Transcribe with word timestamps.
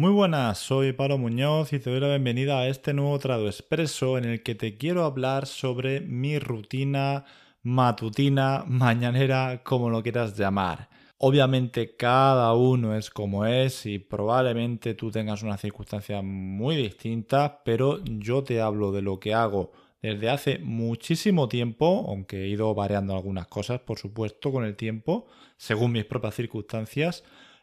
Muy 0.00 0.12
buenas, 0.12 0.56
soy 0.56 0.94
Pablo 0.94 1.18
Muñoz 1.18 1.74
y 1.74 1.78
te 1.78 1.90
doy 1.90 2.00
la 2.00 2.08
bienvenida 2.08 2.60
a 2.60 2.68
este 2.68 2.94
nuevo 2.94 3.18
Trado 3.18 3.48
Expreso 3.48 4.16
en 4.16 4.24
el 4.24 4.42
que 4.42 4.54
te 4.54 4.78
quiero 4.78 5.04
hablar 5.04 5.44
sobre 5.44 6.00
mi 6.00 6.38
rutina 6.38 7.26
matutina, 7.62 8.64
mañanera, 8.66 9.62
como 9.62 9.90
lo 9.90 10.02
quieras 10.02 10.38
llamar. 10.38 10.88
Obviamente 11.18 11.96
cada 11.96 12.54
uno 12.54 12.96
es 12.96 13.10
como 13.10 13.44
es 13.44 13.84
y 13.84 13.98
probablemente 13.98 14.94
tú 14.94 15.10
tengas 15.10 15.42
una 15.42 15.58
circunstancia 15.58 16.22
muy 16.22 16.76
distinta, 16.76 17.60
pero 17.62 18.02
yo 18.02 18.42
te 18.42 18.62
hablo 18.62 18.92
de 18.92 19.02
lo 19.02 19.20
que 19.20 19.34
hago 19.34 19.70
desde 20.00 20.30
hace 20.30 20.60
muchísimo 20.60 21.46
tiempo, 21.46 22.06
aunque 22.08 22.44
he 22.44 22.48
ido 22.48 22.74
variando 22.74 23.14
algunas 23.14 23.48
cosas, 23.48 23.80
por 23.80 23.98
supuesto, 23.98 24.50
con 24.50 24.64
el 24.64 24.76
tiempo, 24.76 25.26
según 25.58 25.92
mis 25.92 26.06
propias 26.06 26.36
circunstancias, 26.36 27.22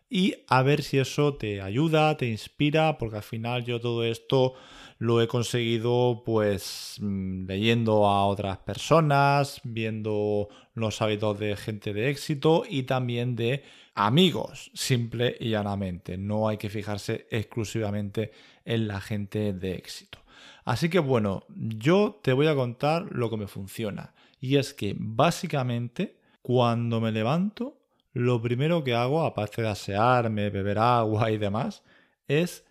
y 0.10 0.36
a 0.48 0.62
ver 0.64 0.84
si 0.84 1.00
eso 1.00 1.36
te 1.36 1.62
ayuda, 1.62 2.16
te 2.18 2.28
inspira, 2.28 2.98
porque 2.98 3.18
al 3.18 3.24
final 3.24 3.66
yo 3.66 3.82
todo 3.82 4.04
esto 4.04 4.54
lo 5.00 5.22
he 5.22 5.28
conseguido 5.28 6.24
pues 6.26 6.96
mm, 7.00 7.46
leyendo 7.46 8.08
a 8.08 8.26
otras 8.26 8.58
personas, 8.60 9.60
viendo 9.64 10.48
los 10.74 11.02
hábitos 11.02 11.38
de 11.40 11.56
gente 11.56 11.94
de 11.94 12.10
éxito 12.10 12.64
y 12.68 12.84
también 12.84 13.36
de 13.36 13.64
amigos, 13.96 14.72
simple 14.74 15.36
y 15.40 15.50
llanamente. 15.50 16.18
No 16.18 16.48
hay 16.48 16.58
que 16.58 16.70
fijarse 16.70 17.28
exclusivamente 17.30 18.32
en 18.64 18.88
la 18.88 19.02
gente 19.02 19.54
de 19.54 19.74
éxito. 19.74 20.20
Así 20.64 20.90
que 20.90 21.00
bueno, 21.00 21.44
yo 21.50 22.20
te 22.24 22.34
voy 22.34 22.48
a 22.48 22.56
contar 22.56 23.08
lo 23.12 23.30
que 23.30 23.38
me 23.38 23.48
funciona. 23.48 24.14
Y 24.40 24.58
es 24.58 24.74
que 24.74 24.96
básicamente 24.98 26.18
cuando 26.42 27.02
me 27.02 27.12
levanto 27.12 27.78
lo 28.18 28.42
primero 28.42 28.84
que 28.84 28.96
hago, 28.96 29.24
aparte 29.24 29.62
de 29.62 29.70
asearme, 29.70 30.50
beber 30.50 30.80
agua 30.80 31.32
y 31.32 31.38
demás, 31.38 31.84
es 32.28 32.66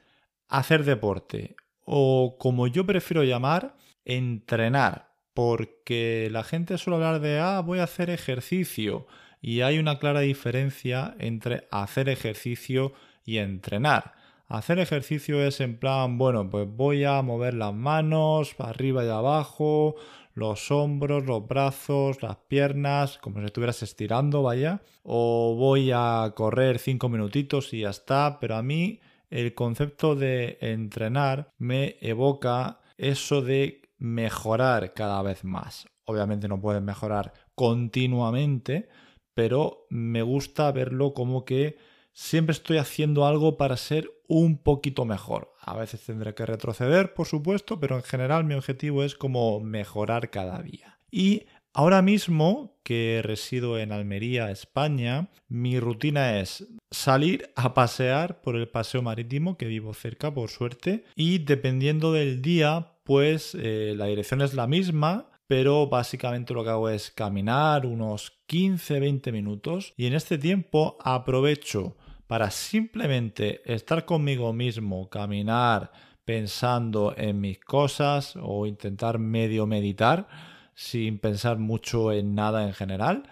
hacer 0.49 0.85
deporte. 0.85 1.57
O 1.85 2.37
como 2.39 2.67
yo 2.67 2.85
prefiero 2.85 3.23
llamar, 3.23 3.77
entrenar. 4.05 5.15
Porque 5.35 6.29
la 6.33 6.43
gente 6.43 6.79
suele 6.79 6.97
hablar 6.97 7.21
de, 7.21 7.39
ah, 7.39 7.61
voy 7.61 7.79
a 7.79 7.85
hacer 7.85 8.11
ejercicio. 8.11 9.07
Y 9.41 9.61
hay 9.61 9.79
una 9.79 9.99
clara 9.99 10.21
diferencia 10.21 11.15
entre 11.19 11.69
hacer 11.71 12.09
ejercicio 12.09 12.93
y 13.25 13.39
entrenar. 13.39 14.15
Hacer 14.49 14.79
ejercicio 14.79 15.43
es 15.43 15.61
en 15.61 15.77
plan, 15.77 16.19
bueno, 16.19 16.49
pues 16.49 16.69
voy 16.71 17.03
a 17.03 17.21
mover 17.23 17.55
las 17.55 17.75
manos 17.75 18.55
arriba 18.59 19.05
y 19.05 19.09
abajo, 19.09 19.97
los 20.35 20.71
hombros, 20.71 21.27
los 21.27 21.49
brazos, 21.49 22.23
las 22.23 22.37
piernas, 22.37 23.19
como 23.19 23.41
si 23.41 23.47
estuvieras 23.47 23.83
estirando, 23.83 24.43
vaya. 24.43 24.83
O 25.03 25.57
voy 25.57 25.91
a 25.93 26.33
correr 26.37 26.79
cinco 26.79 27.09
minutitos 27.09 27.75
y 27.75 27.81
ya 27.81 27.91
está. 27.91 28.39
Pero 28.39 28.55
a 28.55 28.63
mí 28.63 29.01
el 29.31 29.53
concepto 29.55 30.15
de 30.15 30.59
entrenar 30.61 31.53
me 31.59 31.97
evoca 32.01 32.81
eso 32.99 33.43
de 33.43 33.83
mejorar 33.99 34.93
cada 34.95 35.23
vez 35.23 35.43
más. 35.43 35.89
Obviamente 36.05 36.47
no 36.47 36.61
puedes 36.61 36.83
mejorar 36.83 37.33
continuamente, 37.57 38.89
pero 39.35 39.87
me 39.91 40.23
gusta 40.23 40.71
verlo 40.71 41.15
como 41.15 41.45
que 41.45 41.79
siempre 42.17 42.53
estoy 42.53 42.79
haciendo 42.79 43.27
algo 43.27 43.59
para 43.59 43.77
ser 43.77 44.11
un 44.27 44.57
poquito 44.57 45.05
mejor. 45.05 45.53
A 45.61 45.77
veces 45.77 46.01
tendré 46.01 46.35
que 46.35 46.47
retroceder, 46.47 47.13
por 47.13 47.27
supuesto, 47.27 47.79
pero 47.79 47.97
en 47.97 48.03
general 48.03 48.45
mi 48.45 48.55
objetivo 48.55 49.05
es 49.05 49.15
como 49.15 49.61
mejorar 49.61 50.31
cada 50.31 50.63
día. 50.63 50.99
Y 51.11 51.45
ahora 51.75 52.01
mismo 52.01 52.79
que 52.83 53.21
resido 53.23 53.79
en 53.79 53.93
Almería, 53.93 54.51
España, 54.51 55.29
mi 55.49 55.79
rutina 55.79 56.41
es 56.41 56.67
salir 56.91 57.53
a 57.55 57.75
pasear 57.75 58.41
por 58.41 58.57
el 58.57 58.69
paseo 58.69 59.03
marítimo 59.03 59.59
que 59.59 59.67
vivo 59.67 59.93
cerca, 59.93 60.33
por 60.33 60.49
suerte, 60.49 61.05
y 61.15 61.39
dependiendo 61.39 62.13
del 62.13 62.41
día, 62.41 62.95
pues 63.05 63.55
eh, 63.61 63.93
la 63.95 64.07
dirección 64.07 64.41
es 64.41 64.55
la 64.55 64.67
misma, 64.67 65.29
pero 65.47 65.87
básicamente 65.87 66.55
lo 66.55 66.65
que 66.65 66.71
hago 66.71 66.89
es 66.89 67.11
caminar 67.11 67.85
unos 67.85 68.33
15-20 68.49 69.33
minutos 69.33 69.93
y 69.97 70.07
en 70.07 70.15
este 70.15 70.39
tiempo 70.39 70.97
aprovecho 71.01 71.97
para 72.27 72.51
simplemente 72.51 73.63
estar 73.73 74.05
conmigo 74.05 74.53
mismo, 74.53 75.09
caminar 75.09 75.93
pensando 76.25 77.15
en 77.17 77.41
mis 77.41 77.61
cosas 77.61 78.35
o 78.41 78.67
intentar 78.67 79.19
medio 79.19 79.67
meditar 79.67 80.27
sin 80.75 81.19
pensar 81.19 81.59
mucho 81.59 82.13
en 82.13 82.35
nada 82.35 82.67
en 82.67 82.75
general. 82.75 83.23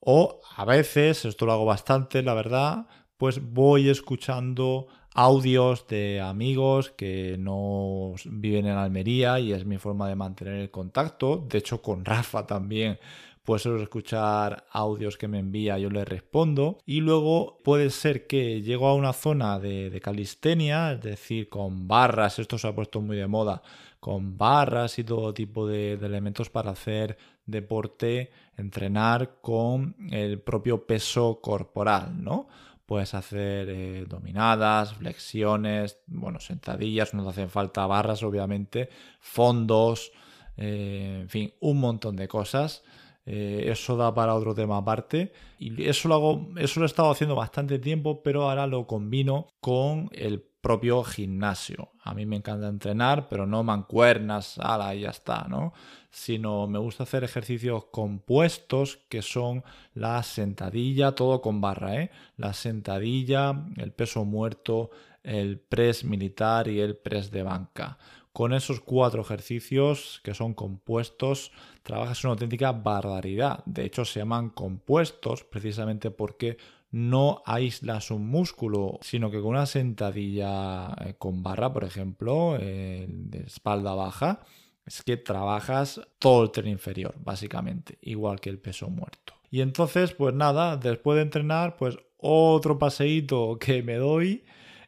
O 0.00 0.40
a 0.56 0.64
veces, 0.64 1.24
esto 1.24 1.46
lo 1.46 1.52
hago 1.52 1.64
bastante, 1.64 2.22
la 2.22 2.34
verdad, 2.34 2.86
pues 3.16 3.40
voy 3.42 3.88
escuchando 3.88 4.88
audios 5.14 5.86
de 5.86 6.20
amigos 6.20 6.90
que 6.90 7.36
no 7.38 8.14
viven 8.24 8.66
en 8.66 8.76
Almería 8.76 9.38
y 9.38 9.52
es 9.52 9.64
mi 9.64 9.78
forma 9.78 10.08
de 10.08 10.16
mantener 10.16 10.54
el 10.54 10.70
contacto. 10.70 11.44
De 11.48 11.58
hecho, 11.58 11.82
con 11.82 12.04
Rafa 12.04 12.46
también 12.46 12.98
pues 13.44 13.62
suelo 13.62 13.82
escuchar 13.82 14.66
audios 14.70 15.16
que 15.16 15.26
me 15.26 15.40
envía, 15.40 15.78
yo 15.78 15.90
le 15.90 16.04
respondo. 16.04 16.78
Y 16.86 17.00
luego 17.00 17.60
puede 17.64 17.90
ser 17.90 18.26
que 18.26 18.62
llego 18.62 18.86
a 18.86 18.94
una 18.94 19.12
zona 19.12 19.58
de, 19.58 20.00
calistenia, 20.02 20.92
es 20.92 21.00
decir, 21.00 21.48
con 21.48 21.88
barras, 21.88 22.38
esto 22.38 22.56
se 22.58 22.68
ha 22.68 22.74
puesto 22.74 23.00
muy 23.00 23.16
de 23.16 23.26
moda, 23.26 23.62
con 23.98 24.38
barras 24.38 24.98
y 24.98 25.04
todo 25.04 25.34
tipo 25.34 25.66
de, 25.66 25.94
elementos 25.94 26.50
para 26.50 26.70
hacer 26.70 27.18
deporte, 27.44 28.30
entrenar 28.56 29.40
con 29.40 29.96
el 30.12 30.40
propio 30.40 30.86
peso 30.86 31.40
corporal, 31.40 32.22
¿no? 32.22 32.46
Puedes 32.86 33.14
hacer 33.14 33.68
eh, 33.70 34.06
dominadas, 34.08 34.94
flexiones, 34.94 35.98
bueno, 36.06 36.38
sentadillas, 36.38 37.14
no 37.14 37.24
te 37.24 37.30
hacen 37.30 37.50
falta 37.50 37.86
barras, 37.86 38.22
obviamente, 38.22 38.88
fondos, 39.18 40.12
eh, 40.56 41.20
en 41.22 41.28
fin, 41.28 41.54
un 41.60 41.80
montón 41.80 42.14
de 42.16 42.28
cosas 42.28 42.84
eh, 43.24 43.64
eso 43.66 43.96
da 43.96 44.14
para 44.14 44.34
otro 44.34 44.54
tema 44.54 44.78
aparte. 44.78 45.32
Y 45.58 45.84
eso 45.84 46.08
lo 46.08 46.14
hago, 46.14 46.48
eso 46.56 46.80
lo 46.80 46.86
he 46.86 46.88
estado 46.88 47.10
haciendo 47.10 47.34
bastante 47.34 47.78
tiempo, 47.78 48.22
pero 48.22 48.48
ahora 48.48 48.66
lo 48.66 48.86
combino 48.86 49.48
con 49.60 50.08
el 50.12 50.42
propio 50.62 51.02
gimnasio. 51.02 51.90
A 52.04 52.14
mí 52.14 52.24
me 52.24 52.36
encanta 52.36 52.68
entrenar, 52.68 53.28
pero 53.28 53.46
no 53.46 53.64
mancuernas, 53.64 54.58
ala, 54.58 54.94
y 54.94 55.00
ya 55.00 55.10
está, 55.10 55.46
¿no? 55.48 55.72
Sino 56.10 56.68
me 56.68 56.78
gusta 56.78 57.02
hacer 57.02 57.24
ejercicios 57.24 57.86
compuestos 57.86 59.00
que 59.08 59.22
son 59.22 59.64
la 59.94 60.22
sentadilla, 60.22 61.12
todo 61.12 61.42
con 61.42 61.60
barra, 61.60 61.96
¿eh? 61.96 62.10
La 62.36 62.52
sentadilla, 62.52 63.66
el 63.76 63.92
peso 63.92 64.24
muerto, 64.24 64.90
el 65.24 65.58
press 65.58 66.04
militar 66.04 66.68
y 66.68 66.80
el 66.80 66.96
press 66.96 67.30
de 67.30 67.42
banca. 67.42 67.98
Con 68.32 68.54
esos 68.54 68.80
cuatro 68.80 69.22
ejercicios 69.22 70.20
que 70.24 70.34
son 70.34 70.54
compuestos, 70.54 71.52
trabajas 71.82 72.24
una 72.24 72.32
auténtica 72.32 72.72
barbaridad. 72.72 73.62
De 73.66 73.84
hecho, 73.84 74.04
se 74.04 74.20
llaman 74.20 74.50
compuestos 74.50 75.44
precisamente 75.44 76.10
porque 76.10 76.56
no 76.92 77.42
aíslas 77.46 78.10
un 78.10 78.26
músculo, 78.26 78.98
sino 79.02 79.30
que 79.30 79.40
con 79.40 79.50
una 79.50 79.66
sentadilla 79.66 80.94
eh, 81.04 81.14
con 81.18 81.42
barra, 81.42 81.72
por 81.72 81.84
ejemplo, 81.84 82.56
eh, 82.60 83.06
de 83.08 83.40
espalda 83.40 83.94
baja, 83.94 84.40
es 84.84 85.02
que 85.02 85.16
trabajas 85.16 86.00
todo 86.18 86.44
el 86.44 86.50
tren 86.50 86.68
inferior, 86.68 87.14
básicamente, 87.18 87.98
igual 88.02 88.40
que 88.40 88.50
el 88.50 88.58
peso 88.58 88.88
muerto. 88.88 89.34
Y 89.50 89.60
entonces, 89.60 90.12
pues 90.12 90.34
nada, 90.34 90.76
después 90.76 91.16
de 91.16 91.22
entrenar, 91.22 91.76
pues 91.76 91.96
otro 92.18 92.78
paseíto 92.78 93.58
que 93.58 93.82
me 93.82 93.96
doy 93.96 94.44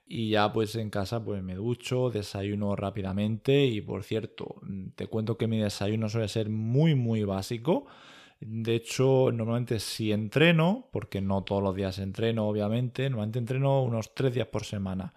y 0.06 0.30
ya 0.30 0.52
pues 0.52 0.74
en 0.76 0.90
casa 0.90 1.24
pues 1.24 1.42
me 1.42 1.54
ducho, 1.54 2.10
desayuno 2.10 2.76
rápidamente 2.76 3.66
y 3.66 3.80
por 3.80 4.04
cierto, 4.04 4.56
mm, 4.62 4.88
te 4.96 5.06
cuento 5.06 5.36
que 5.38 5.46
mi 5.46 5.58
desayuno 5.58 6.08
suele 6.08 6.28
ser 6.28 6.48
muy 6.50 6.94
muy 6.94 7.24
básico. 7.24 7.86
De 8.40 8.74
hecho, 8.74 9.30
normalmente 9.32 9.80
si 9.80 10.12
entreno, 10.12 10.88
porque 10.92 11.20
no 11.20 11.44
todos 11.44 11.62
los 11.62 11.74
días 11.74 11.98
entreno, 11.98 12.46
obviamente, 12.48 13.08
normalmente 13.08 13.38
entreno 13.38 13.82
unos 13.82 14.14
tres 14.14 14.34
días 14.34 14.48
por 14.48 14.64
semana. 14.64 15.14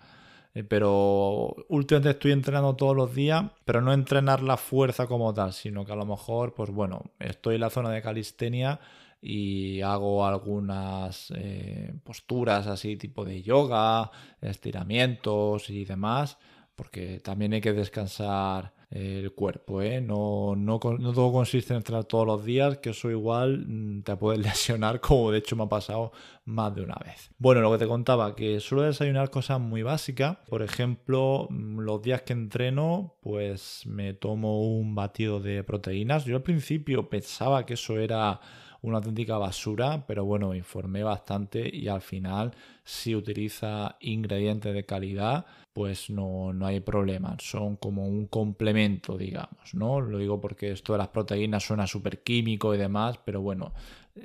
Eh, 0.54 0.64
pero 0.64 1.56
últimamente 1.70 2.12
estoy 2.12 2.32
entrenando 2.32 2.76
todos 2.76 2.96
los 2.96 3.14
días, 3.14 3.46
pero 3.66 3.82
no 3.82 3.94
entrenar 3.94 4.42
la 4.42 4.58
fuerza 4.58 5.08
como 5.08 5.34
tal, 5.34 5.54
sino 5.54 5.86
que 5.86 5.92
a 5.92 5.96
lo 5.96 6.06
mejor, 6.06 6.54
pues 6.56 6.72
bueno, 6.72 7.12
estoy 7.20 7.56
en 7.56 7.62
la 7.62 7.70
zona 7.70 7.92
de 7.92 8.02
calistenia 8.02 8.80
y 9.22 9.82
hago 9.82 10.26
algunas 10.26 11.32
eh, 11.36 11.94
posturas 12.04 12.68
así 12.68 12.98
tipo 12.98 13.26
de 13.26 13.42
yoga, 13.42 14.12
estiramientos 14.42 15.70
y 15.70 15.86
demás, 15.86 16.38
porque 16.76 17.20
también 17.20 17.54
hay 17.54 17.62
que 17.62 17.74
descansar 17.74 18.74
el 18.90 19.34
cuerpo, 19.34 19.82
¿eh? 19.82 20.00
No, 20.00 20.56
no, 20.56 20.80
todo 20.80 21.32
consiste 21.32 21.74
en 21.74 21.78
entrenar 21.78 22.06
todos 22.06 22.26
los 22.26 22.46
días, 22.46 22.78
que 22.78 22.92
eso 22.92 23.12
igual 23.12 23.66
mm, 23.68 24.04
te 24.04 24.16
puede 24.16 24.38
lesionar, 24.38 25.02
como 25.02 25.32
de 25.32 25.40
hecho 25.40 25.56
me 25.56 25.64
ha 25.64 25.70
pasado 25.70 26.14
más 26.46 26.74
de 26.74 26.84
una 26.84 26.96
vez. 26.96 27.30
Bueno, 27.38 27.62
lo 27.62 27.72
que 27.72 27.80
te 27.80 27.88
contaba, 27.88 28.34
que 28.36 28.60
suelo 28.62 28.84
desayunar 28.84 29.30
cosas 29.30 29.60
muy 29.60 29.84
básicas. 29.84 30.38
Por 30.48 30.62
ejemplo, 30.62 31.48
mm, 31.50 31.80
los 31.80 32.02
días 32.02 32.22
que 32.22 32.34
entreno, 32.34 33.16
pues 33.22 33.82
me 33.86 34.14
tomo 34.14 34.62
un 34.62 34.96
batido 34.96 35.42
de 35.42 35.64
proteínas. 35.64 36.24
Yo 36.24 36.38
al 36.38 36.44
principio 36.44 37.10
pensaba 37.10 37.66
que 37.66 37.74
eso 37.74 38.00
era 38.00 38.40
una 38.82 38.98
auténtica 38.98 39.38
basura, 39.38 40.06
pero 40.08 40.26
bueno, 40.26 40.56
informé 40.56 41.04
bastante 41.04 41.70
y 41.74 41.88
al 41.88 42.02
final 42.02 42.52
si 42.84 43.16
utiliza 43.16 43.98
ingredientes 44.00 44.74
de 44.74 44.86
calidad, 44.86 45.46
pues 45.74 46.10
no, 46.10 46.54
no 46.54 46.66
hay 46.66 46.80
problema, 46.80 47.36
son 47.40 47.76
como 47.76 48.08
un 48.08 48.28
complemento, 48.28 49.18
digamos, 49.18 49.74
¿no? 49.74 50.02
Lo 50.02 50.18
digo 50.18 50.42
porque 50.42 50.72
esto 50.72 50.94
de 50.94 51.00
las 51.00 51.10
proteínas 51.10 51.64
suena 51.64 51.86
súper 51.86 52.24
químico 52.24 52.74
y 52.74 52.78
demás, 52.78 53.20
pero 53.24 53.42
bueno, 53.42 53.74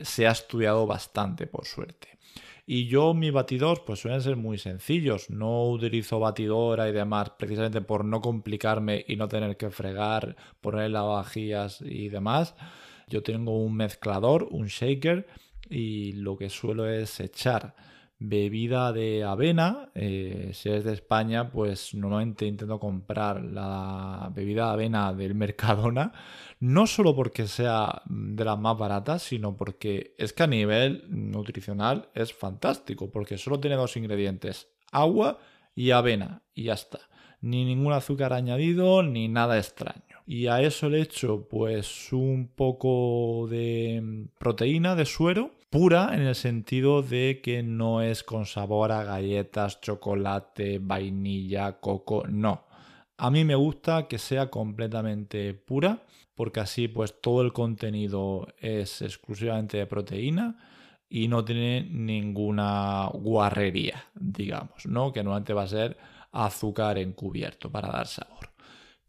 se 0.03 0.27
ha 0.27 0.31
estudiado 0.31 0.87
bastante 0.87 1.47
por 1.47 1.67
suerte. 1.67 2.13
Y 2.65 2.87
yo 2.87 3.13
mis 3.13 3.33
batidores 3.33 3.83
pues 3.85 4.01
suelen 4.01 4.23
ser 4.23 4.37
muy 4.37 4.57
sencillos. 4.57 5.31
No 5.31 5.69
utilizo 5.69 6.21
batidora 6.21 6.89
y 6.89 6.93
demás 6.93 7.31
precisamente 7.31 7.81
por 7.81 8.05
no 8.05 8.21
complicarme 8.21 9.05
y 9.09 9.17
no 9.17 9.29
tener 9.29 9.57
que 9.57 9.71
fregar, 9.71 10.37
poner 10.61 10.91
lavavajillas 10.91 11.81
y 11.83 12.09
demás. 12.09 12.55
Yo 13.09 13.23
tengo 13.23 13.63
un 13.63 13.77
mezclador, 13.77 14.49
un 14.51 14.67
shaker 14.67 15.27
y 15.69 16.13
lo 16.13 16.37
que 16.37 16.51
suelo 16.51 16.89
es 16.89 17.21
echar 17.21 17.75
bebida 18.29 18.93
de 18.93 19.25
avena. 19.25 19.91
Eh, 19.95 20.51
si 20.55 20.71
es 20.71 20.85
de 20.85 20.93
España, 20.93 21.51
pues 21.51 21.95
normalmente 21.95 22.47
intento 22.47 22.79
comprar 22.79 23.43
la 23.43 24.31
bebida 24.35 24.67
de 24.67 24.73
avena 24.73 25.13
del 25.13 25.35
Mercadona. 25.43 26.13
No 26.61 26.87
solo 26.87 27.15
porque 27.17 27.49
sea 27.49 28.03
de 28.07 28.45
las 28.45 28.59
más 28.59 28.79
baratas, 28.79 29.23
sino 29.23 29.57
porque 29.57 30.15
es 30.19 30.33
que 30.33 30.45
a 30.45 30.47
nivel 30.47 31.05
nutricional 31.09 32.09
es 32.15 32.33
fantástico, 32.33 33.11
porque 33.11 33.39
solo 33.39 33.59
tiene 33.59 33.77
dos 33.77 33.97
ingredientes, 33.97 34.69
agua 34.93 35.39
y 35.75 35.91
avena, 35.91 36.43
y 36.55 36.65
ya 36.65 36.75
está. 36.75 37.01
Ni 37.41 37.65
ningún 37.65 37.93
azúcar 37.93 38.33
añadido, 38.33 39.03
ni 39.03 39.27
nada 39.27 39.59
extraño. 39.59 40.12
Y 40.27 40.47
a 40.47 40.61
eso 40.63 40.89
le 40.89 41.03
echo 41.03 41.49
pues 41.49 42.13
un 42.13 42.51
poco 42.55 43.47
de 43.51 44.27
proteína, 44.39 44.95
de 44.95 45.05
suero, 45.05 45.51
pura 45.71 46.15
en 46.15 46.23
el 46.23 46.35
sentido 46.35 47.03
de 47.03 47.41
que 47.43 47.63
no 47.63 48.03
es 48.03 48.23
con 48.23 48.47
sabor 48.47 48.93
a 48.93 49.05
galletas, 49.05 49.81
chocolate, 49.81 50.79
vainilla, 50.79 51.81
coco, 51.81 52.25
no. 52.29 52.65
A 53.17 53.31
mí 53.31 53.45
me 53.45 53.55
gusta 53.55 54.07
que 54.09 54.19
sea 54.19 54.51
completamente 54.51 55.55
pura 55.55 56.03
porque 56.35 56.61
así 56.61 56.89
pues 56.89 57.21
todo 57.21 57.43
el 57.43 57.53
contenido 57.53 58.49
es 58.59 59.03
exclusivamente 59.03 59.77
de 59.79 59.87
proteína 59.87 60.57
y 61.09 61.29
no 61.29 61.45
tiene 61.45 61.87
ninguna 61.91 63.09
guarrería, 63.13 64.05
digamos, 64.15 64.87
¿no? 64.87 65.13
Que 65.13 65.23
normalmente 65.23 65.53
va 65.53 65.65
a 65.65 65.69
ser 65.69 65.97
azúcar 66.33 66.99
encubierto 66.99 67.71
para 67.71 67.89
dar 67.89 68.07
sabor. 68.07 68.52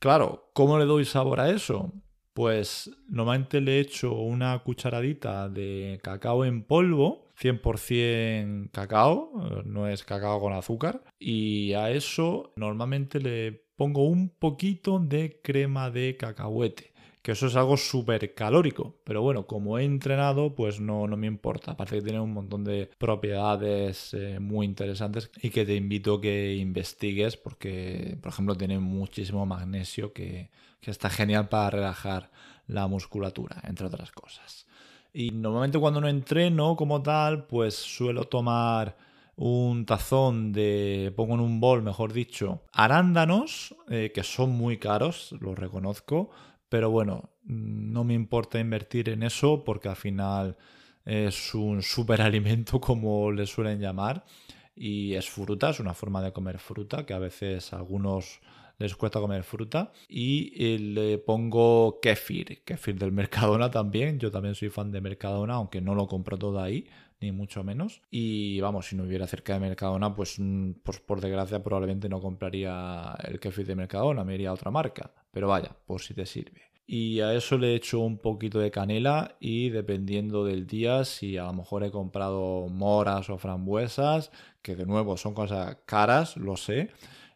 Claro, 0.03 0.49
¿cómo 0.51 0.77
le 0.77 0.83
doy 0.83 1.05
sabor 1.05 1.39
a 1.39 1.49
eso? 1.49 1.93
Pues 2.33 2.91
normalmente 3.07 3.61
le 3.61 3.79
echo 3.79 4.11
una 4.11 4.59
cucharadita 4.59 5.47
de 5.47 5.97
cacao 6.03 6.43
en 6.43 6.65
polvo, 6.65 7.31
100% 7.39 8.69
cacao, 8.73 9.63
no 9.63 9.87
es 9.87 10.03
cacao 10.03 10.41
con 10.41 10.51
azúcar, 10.51 11.05
y 11.17 11.71
a 11.71 11.89
eso 11.89 12.51
normalmente 12.57 13.21
le 13.21 13.63
pongo 13.77 14.03
un 14.03 14.27
poquito 14.27 14.99
de 14.99 15.39
crema 15.41 15.89
de 15.89 16.17
cacahuete 16.17 16.92
que 17.23 17.31
eso 17.31 17.47
es 17.47 17.55
algo 17.55 17.77
súper 17.77 18.35
calórico. 18.35 18.97
Pero 19.05 19.21
bueno, 19.21 19.47
como 19.47 19.79
he 19.79 19.85
entrenado, 19.85 20.53
pues 20.53 20.81
no, 20.81 21.07
no 21.07 21.15
me 21.17 21.25
importa. 21.25 21.71
Aparte 21.71 21.95
que 21.95 22.01
tiene 22.03 22.19
un 22.19 22.33
montón 22.33 22.65
de 22.65 22.89
propiedades 22.97 24.13
eh, 24.13 24.39
muy 24.39 24.65
interesantes 24.65 25.31
y 25.41 25.49
que 25.49 25.65
te 25.65 25.73
invito 25.73 26.15
a 26.15 26.21
que 26.21 26.55
investigues 26.55 27.37
porque, 27.37 28.17
por 28.21 28.33
ejemplo, 28.33 28.55
tiene 28.55 28.77
muchísimo 28.77 29.45
magnesio 29.45 30.11
que, 30.11 30.51
que 30.81 30.91
está 30.91 31.09
genial 31.09 31.47
para 31.47 31.69
relajar 31.69 32.29
la 32.67 32.87
musculatura, 32.87 33.61
entre 33.63 33.87
otras 33.87 34.11
cosas. 34.11 34.67
Y 35.13 35.31
normalmente 35.31 35.79
cuando 35.79 36.01
no 36.01 36.09
entreno 36.09 36.75
como 36.75 37.01
tal, 37.01 37.45
pues 37.45 37.75
suelo 37.75 38.25
tomar 38.25 38.97
un 39.35 39.85
tazón 39.85 40.51
de, 40.51 41.13
pongo 41.15 41.35
en 41.35 41.39
un 41.39 41.59
bol, 41.59 41.81
mejor 41.81 42.13
dicho, 42.13 42.63
arándanos, 42.71 43.75
eh, 43.89 44.11
que 44.13 44.23
son 44.23 44.51
muy 44.51 44.77
caros, 44.77 45.33
lo 45.39 45.55
reconozco, 45.55 46.29
pero 46.73 46.89
bueno, 46.89 47.29
no 47.43 48.03
me 48.03 48.15
importa 48.15 48.59
invertir 48.59 49.09
en 49.09 49.21
eso 49.21 49.63
porque 49.63 49.89
al 49.89 49.95
final 49.95 50.57
es 51.05 51.53
un 51.53 51.83
superalimento 51.83 52.81
como 52.81 53.31
le 53.31 53.45
suelen 53.45 53.79
llamar 53.79 54.25
y 54.75 55.13
es 55.13 55.29
fruta, 55.29 55.69
es 55.69 55.79
una 55.79 55.93
forma 55.93 56.23
de 56.23 56.33
comer 56.33 56.57
fruta 56.57 57.05
que 57.05 57.13
a 57.13 57.19
veces 57.19 57.73
a 57.73 57.75
algunos 57.75 58.39
les 58.79 58.95
cuesta 58.95 59.19
comer 59.19 59.43
fruta. 59.43 59.91
Y 60.09 60.51
eh, 60.55 60.79
le 60.79 61.19
pongo 61.19 61.99
kefir, 62.01 62.63
kefir 62.63 62.97
del 62.97 63.11
Mercadona 63.11 63.69
también, 63.69 64.17
yo 64.17 64.31
también 64.31 64.55
soy 64.55 64.69
fan 64.69 64.91
de 64.91 64.99
Mercadona 64.99 65.53
aunque 65.53 65.79
no 65.79 65.93
lo 65.93 66.07
compro 66.07 66.39
todo 66.39 66.59
ahí 66.59 66.87
ni 67.23 67.31
mucho 67.31 67.63
menos 67.63 68.01
y 68.11 68.59
vamos, 68.59 68.87
si 68.87 68.95
no 68.95 69.03
hubiera 69.03 69.25
cerca 69.27 69.53
de 69.53 69.59
Mercadona 69.59 70.13
pues, 70.13 70.35
mm, 70.39 70.73
pues 70.83 70.99
por 70.99 71.21
desgracia 71.21 71.63
probablemente 71.63 72.09
no 72.09 72.21
compraría 72.21 73.15
el 73.23 73.39
kefir 73.39 73.65
de 73.65 73.75
Mercadona, 73.75 74.23
me 74.23 74.35
iría 74.35 74.49
a 74.49 74.53
otra 74.53 74.71
marca, 74.71 75.11
pero 75.31 75.47
vaya, 75.47 75.75
por 75.85 76.01
si 76.01 76.13
te 76.13 76.25
sirve. 76.25 76.73
Y 76.85 77.21
a 77.21 77.33
eso 77.33 77.57
le 77.57 77.75
echo 77.75 78.01
un 78.01 78.17
poquito 78.17 78.59
de 78.59 78.69
canela 78.69 79.37
y 79.39 79.69
dependiendo 79.69 80.43
del 80.43 80.67
día, 80.67 81.05
si 81.05 81.37
a 81.37 81.45
lo 81.45 81.53
mejor 81.53 81.85
he 81.85 81.91
comprado 81.91 82.67
moras 82.67 83.29
o 83.29 83.37
frambuesas, 83.37 84.31
que 84.61 84.75
de 84.75 84.85
nuevo 84.85 85.15
son 85.15 85.33
cosas 85.33 85.77
caras, 85.85 86.35
lo 86.35 86.57
sé, 86.57 86.89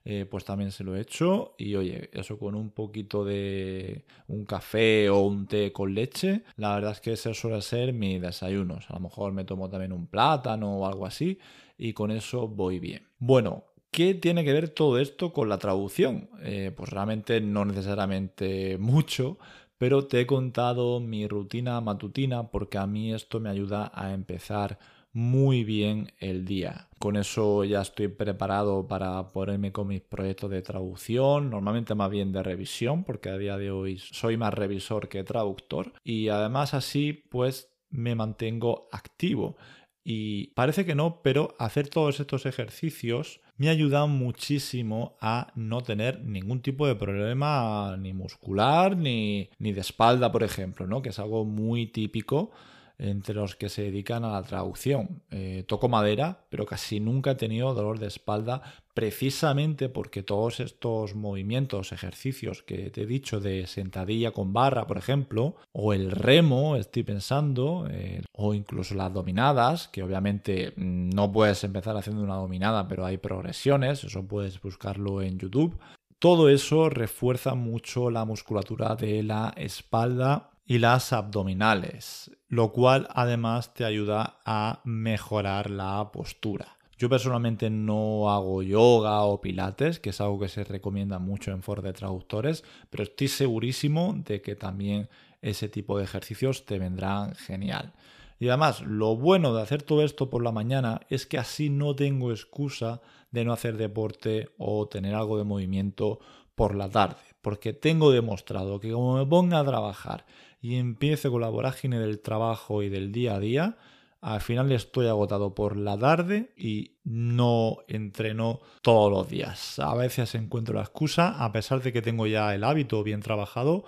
eh, 0.09 0.25
pues 0.25 0.45
también 0.45 0.71
se 0.71 0.85
lo 0.85 0.95
he 0.95 1.01
hecho. 1.01 1.53
Y 1.57 1.75
oye, 1.75 2.09
eso 2.13 2.39
con 2.39 2.55
un 2.55 2.69
poquito 2.69 3.25
de 3.25 4.05
un 4.29 4.45
café 4.45 5.09
o 5.09 5.19
un 5.19 5.47
té 5.47 5.73
con 5.73 5.93
leche, 5.93 6.43
la 6.55 6.75
verdad 6.75 6.93
es 6.93 7.01
que 7.01 7.11
ese 7.11 7.33
suele 7.33 7.61
ser 7.61 7.91
mi 7.91 8.17
desayuno. 8.17 8.79
A 8.87 8.93
lo 8.93 8.99
mejor 9.01 9.33
me 9.33 9.43
tomo 9.43 9.69
también 9.69 9.91
un 9.91 10.07
plátano 10.07 10.77
o 10.77 10.87
algo 10.87 11.05
así 11.05 11.39
y 11.77 11.91
con 11.91 12.11
eso 12.11 12.47
voy 12.47 12.79
bien. 12.79 13.05
Bueno, 13.19 13.65
¿Qué 13.91 14.13
tiene 14.13 14.43
que 14.43 14.53
ver 14.53 14.69
todo 14.69 14.99
esto 14.99 15.33
con 15.33 15.49
la 15.49 15.57
traducción? 15.57 16.29
Eh, 16.43 16.71
pues 16.75 16.89
realmente 16.89 17.41
no 17.41 17.65
necesariamente 17.65 18.77
mucho, 18.77 19.39
pero 19.77 20.05
te 20.05 20.21
he 20.21 20.27
contado 20.27 20.99
mi 20.99 21.27
rutina 21.27 21.81
matutina 21.81 22.49
porque 22.51 22.77
a 22.77 22.85
mí 22.85 23.13
esto 23.13 23.39
me 23.39 23.49
ayuda 23.49 23.91
a 23.95 24.13
empezar 24.13 24.77
muy 25.17 25.63
bien 25.63 26.11
el 26.19 26.45
día. 26.45 26.89
Con 26.99 27.15
eso 27.17 27.63
ya 27.63 27.81
estoy 27.81 28.07
preparado 28.07 28.87
para 28.87 29.31
ponerme 29.31 29.71
con 29.71 29.87
mis 29.87 30.01
proyectos 30.01 30.51
de 30.51 30.61
traducción, 30.61 31.49
normalmente 31.49 31.95
más 31.95 32.11
bien 32.11 32.31
de 32.31 32.43
revisión, 32.43 33.03
porque 33.03 33.29
a 33.29 33.37
día 33.39 33.57
de 33.57 33.71
hoy 33.71 33.97
soy 33.97 34.37
más 34.37 34.53
revisor 34.53 35.09
que 35.09 35.23
traductor. 35.23 35.91
Y 36.03 36.29
además 36.29 36.75
así 36.75 37.13
pues 37.13 37.73
me 37.89 38.13
mantengo 38.13 38.89
activo. 38.91 39.57
Y 40.03 40.51
parece 40.53 40.85
que 40.85 40.93
no, 40.93 41.23
pero 41.23 41.55
hacer 41.57 41.87
todos 41.89 42.19
estos 42.19 42.45
ejercicios 42.45 43.41
me 43.57 43.69
ha 43.69 43.71
ayudado 43.71 44.07
muchísimo 44.07 45.17
a 45.19 45.51
no 45.55 45.81
tener 45.81 46.23
ningún 46.25 46.61
tipo 46.61 46.85
de 46.85 46.93
problema 46.93 47.97
ni 47.97 48.13
muscular 48.13 48.95
ni, 48.95 49.49
ni 49.57 49.71
de 49.73 49.81
espalda, 49.81 50.31
por 50.31 50.43
ejemplo, 50.43 50.85
¿no? 50.85 51.01
que 51.01 51.09
es 51.09 51.17
algo 51.17 51.43
muy 51.43 51.87
típico 51.87 52.51
entre 52.99 53.35
los 53.35 53.55
que 53.55 53.69
se 53.69 53.83
dedican 53.83 54.25
a 54.25 54.31
la 54.31 54.43
traducción. 54.43 55.21
Eh, 55.29 55.63
toco 55.67 55.87
madera, 55.87 56.45
pero 56.49 56.65
casi 56.65 56.99
nunca 56.99 57.31
he 57.31 57.35
tenido 57.35 57.73
dolor 57.73 57.99
de 57.99 58.07
espalda 58.07 58.61
precisamente 58.93 59.89
porque 59.89 60.23
todos 60.23 60.59
estos 60.59 61.13
movimientos, 61.13 61.91
ejercicios 61.91 62.63
que 62.63 62.89
te 62.89 63.03
he 63.03 63.05
dicho 63.05 63.39
de 63.39 63.67
sentadilla 63.67 64.31
con 64.31 64.53
barra, 64.53 64.87
por 64.87 64.97
ejemplo, 64.97 65.55
o 65.71 65.93
el 65.93 66.09
remo, 66.09 66.75
estoy 66.75 67.03
pensando, 67.03 67.87
eh, 67.91 68.23
o 68.31 68.55
incluso 68.55 68.95
las 68.95 69.13
dominadas, 69.13 69.87
que 69.87 70.01
obviamente 70.01 70.73
mm, 70.75 71.09
no 71.09 71.31
puedes 71.31 71.63
empezar 71.63 71.95
haciendo 71.95 72.23
una 72.23 72.37
dominada, 72.37 72.87
pero 72.87 73.05
hay 73.05 73.17
progresiones, 73.17 74.03
eso 74.03 74.25
puedes 74.25 74.59
buscarlo 74.59 75.21
en 75.21 75.37
YouTube. 75.37 75.77
Todo 76.17 76.49
eso 76.49 76.89
refuerza 76.89 77.53
mucho 77.53 78.09
la 78.09 78.25
musculatura 78.25 78.95
de 78.95 79.21
la 79.21 79.53
espalda 79.55 80.49
y 80.65 80.79
las 80.79 81.13
abdominales, 81.13 82.31
lo 82.49 82.71
cual 82.71 83.07
además 83.13 83.73
te 83.73 83.85
ayuda 83.85 84.39
a 84.45 84.81
mejorar 84.85 85.69
la 85.69 86.11
postura. 86.11 86.77
Yo 86.97 87.09
personalmente 87.09 87.69
no 87.69 88.31
hago 88.31 88.63
yoga 88.63 89.21
o 89.21 89.39
pilates, 89.39 89.99
que 89.99 90.09
es 90.09 90.19
algo 90.19 90.39
que 90.39 90.49
se 90.49 90.63
recomienda 90.63 91.19
mucho 91.19 91.51
en 91.51 91.61
Ford 91.61 91.83
de 91.83 91.93
traductores, 91.93 92.63
pero 92.89 93.03
estoy 93.03 93.27
segurísimo 93.27 94.15
de 94.25 94.41
que 94.41 94.55
también 94.55 95.07
ese 95.41 95.69
tipo 95.69 95.97
de 95.97 96.05
ejercicios 96.05 96.65
te 96.65 96.79
vendrán 96.79 97.35
genial. 97.35 97.93
Y 98.39 98.47
además, 98.47 98.81
lo 98.81 99.15
bueno 99.15 99.53
de 99.53 99.61
hacer 99.61 99.83
todo 99.83 100.03
esto 100.03 100.29
por 100.29 100.43
la 100.43 100.51
mañana 100.51 101.01
es 101.09 101.25
que 101.25 101.37
así 101.37 101.69
no 101.69 101.95
tengo 101.95 102.31
excusa 102.31 103.01
de 103.31 103.45
no 103.45 103.53
hacer 103.53 103.77
deporte 103.77 104.49
o 104.57 104.87
tener 104.87 105.13
algo 105.13 105.37
de 105.37 105.43
movimiento 105.43 106.19
por 106.55 106.73
la 106.73 106.89
tarde, 106.89 107.21
porque 107.47 107.71
tengo 107.71 108.11
demostrado 108.11 108.81
que 108.81 108.91
como 108.91 109.15
me 109.15 109.25
ponga 109.25 109.59
a 109.59 109.63
trabajar 109.63 110.25
y 110.61 110.75
empiezo 110.75 111.31
con 111.31 111.39
la 111.39 111.47
vorágine 111.47 111.97
del 111.97 112.19
trabajo 112.19 112.83
y 112.83 112.89
del 112.89 113.13
día 113.13 113.35
a 113.35 113.39
día, 113.39 113.77
al 114.19 114.41
final 114.41 114.69
estoy 114.73 115.07
agotado 115.07 115.55
por 115.55 115.77
la 115.77 115.97
tarde 115.97 116.51
y 116.57 116.97
no 117.05 117.77
entreno 117.87 118.59
todos 118.81 119.09
los 119.09 119.29
días. 119.29 119.79
A 119.79 119.95
veces 119.95 120.35
encuentro 120.35 120.75
la 120.75 120.81
excusa, 120.81 121.41
a 121.41 121.53
pesar 121.53 121.81
de 121.81 121.93
que 121.93 122.01
tengo 122.01 122.27
ya 122.27 122.53
el 122.53 122.65
hábito 122.65 123.01
bien 123.01 123.21
trabajado, 123.21 123.85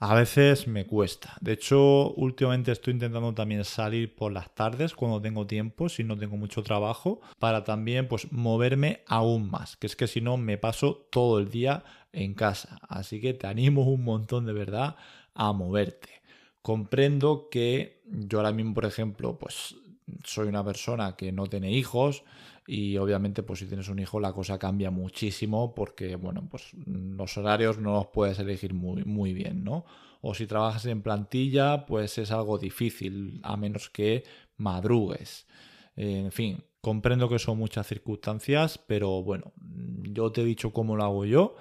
a 0.00 0.14
veces 0.14 0.68
me 0.68 0.86
cuesta. 0.86 1.36
De 1.40 1.52
hecho, 1.52 2.12
últimamente 2.14 2.72
estoy 2.72 2.94
intentando 2.94 3.34
también 3.34 3.64
salir 3.64 4.14
por 4.14 4.32
las 4.32 4.54
tardes 4.54 4.94
cuando 4.94 5.20
tengo 5.20 5.46
tiempo, 5.46 5.88
si 5.88 6.04
no 6.04 6.16
tengo 6.16 6.36
mucho 6.36 6.62
trabajo, 6.62 7.20
para 7.38 7.64
también 7.64 8.06
pues 8.06 8.30
moverme 8.32 9.02
aún 9.06 9.50
más, 9.50 9.76
que 9.76 9.86
es 9.86 9.96
que 9.96 10.06
si 10.06 10.20
no 10.20 10.36
me 10.36 10.58
paso 10.58 11.06
todo 11.10 11.38
el 11.38 11.50
día 11.50 11.84
en 12.12 12.34
casa. 12.34 12.78
Así 12.88 13.20
que 13.20 13.34
te 13.34 13.46
animo 13.46 13.82
un 13.84 14.04
montón 14.04 14.46
de 14.46 14.52
verdad 14.52 14.96
a 15.34 15.52
moverte. 15.52 16.08
Comprendo 16.62 17.48
que 17.50 18.02
yo 18.06 18.38
ahora 18.38 18.52
mismo, 18.52 18.74
por 18.74 18.84
ejemplo, 18.84 19.38
pues 19.38 19.76
soy 20.24 20.48
una 20.48 20.64
persona 20.64 21.16
que 21.16 21.32
no 21.32 21.46
tiene 21.46 21.70
hijos, 21.70 22.24
y 22.68 22.98
obviamente 22.98 23.42
pues 23.42 23.60
si 23.60 23.66
tienes 23.66 23.88
un 23.88 23.98
hijo 23.98 24.20
la 24.20 24.34
cosa 24.34 24.58
cambia 24.58 24.90
muchísimo 24.90 25.74
porque 25.74 26.16
bueno 26.16 26.46
pues 26.50 26.70
los 26.84 27.38
horarios 27.38 27.78
no 27.78 27.94
los 27.94 28.08
puedes 28.08 28.38
elegir 28.38 28.74
muy, 28.74 29.04
muy 29.04 29.32
bien 29.32 29.64
no 29.64 29.86
o 30.20 30.34
si 30.34 30.46
trabajas 30.46 30.84
en 30.84 31.00
plantilla 31.00 31.86
pues 31.86 32.18
es 32.18 32.30
algo 32.30 32.58
difícil 32.58 33.40
a 33.42 33.56
menos 33.56 33.88
que 33.88 34.22
madrugues 34.58 35.46
en 35.96 36.30
fin 36.30 36.62
comprendo 36.82 37.30
que 37.30 37.38
son 37.38 37.56
muchas 37.56 37.86
circunstancias 37.86 38.76
pero 38.76 39.22
bueno 39.22 39.54
yo 40.02 40.30
te 40.30 40.42
he 40.42 40.44
dicho 40.44 40.70
cómo 40.70 40.94
lo 40.94 41.04
hago 41.04 41.24
yo 41.24 41.56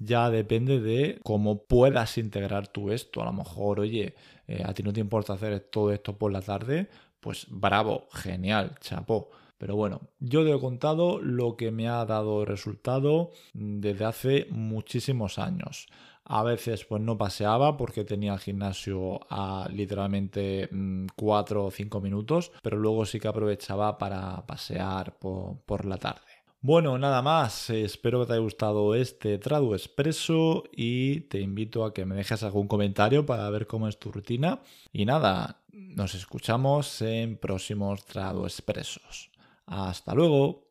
ya 0.00 0.30
depende 0.30 0.80
de 0.80 1.20
cómo 1.22 1.62
puedas 1.64 2.18
integrar 2.18 2.66
tú 2.66 2.90
esto. 2.90 3.22
A 3.22 3.26
lo 3.26 3.32
mejor, 3.32 3.78
oye, 3.78 4.14
eh, 4.48 4.62
a 4.64 4.74
ti 4.74 4.82
no 4.82 4.92
te 4.92 5.00
importa 5.00 5.34
hacer 5.34 5.60
todo 5.60 5.92
esto 5.92 6.18
por 6.18 6.32
la 6.32 6.42
tarde, 6.42 6.88
pues 7.20 7.46
bravo, 7.48 8.08
genial, 8.12 8.74
chapó. 8.80 9.30
Pero 9.58 9.76
bueno, 9.76 10.00
yo 10.18 10.42
te 10.42 10.52
he 10.52 10.58
contado 10.58 11.20
lo 11.20 11.56
que 11.56 11.70
me 11.70 11.86
ha 11.86 12.06
dado 12.06 12.46
resultado 12.46 13.30
desde 13.52 14.06
hace 14.06 14.46
muchísimos 14.50 15.38
años. 15.38 15.86
A 16.24 16.42
veces 16.42 16.84
pues 16.84 17.02
no 17.02 17.18
paseaba 17.18 17.76
porque 17.76 18.04
tenía 18.04 18.32
el 18.32 18.38
gimnasio 18.38 19.20
a 19.28 19.68
literalmente 19.70 20.70
4 21.14 21.62
mm, 21.62 21.66
o 21.66 21.70
5 21.70 22.00
minutos, 22.00 22.52
pero 22.62 22.78
luego 22.78 23.04
sí 23.04 23.20
que 23.20 23.28
aprovechaba 23.28 23.98
para 23.98 24.46
pasear 24.46 25.18
por, 25.18 25.84
la 25.84 25.98
tarde. 25.98 26.29
Bueno, 26.62 26.98
nada 26.98 27.22
más, 27.22 27.70
espero 27.70 28.20
que 28.20 28.26
te 28.26 28.32
haya 28.34 28.42
gustado 28.42 28.94
este 28.94 29.38
Tradu 29.38 29.72
Expreso 29.72 30.64
y 30.72 31.20
te 31.22 31.40
invito 31.40 31.86
a 31.86 31.94
que 31.94 32.04
me 32.04 32.14
dejes 32.14 32.42
algún 32.42 32.68
comentario 32.68 33.24
para 33.24 33.48
ver 33.48 33.66
cómo 33.66 33.88
es 33.88 33.98
tu 33.98 34.12
rutina. 34.12 34.60
Y 34.92 35.06
nada, 35.06 35.62
nos 35.72 36.14
escuchamos 36.14 37.00
en 37.00 37.38
próximos 37.38 38.04
Tradu 38.04 38.44
Expresos. 38.44 39.30
Hasta 39.64 40.14
luego. 40.14 40.66